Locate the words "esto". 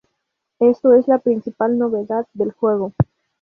0.57-0.93